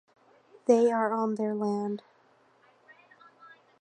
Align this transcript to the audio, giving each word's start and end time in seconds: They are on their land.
They 0.65 0.91
are 0.91 1.13
on 1.13 1.35
their 1.35 1.53
land. 1.53 2.01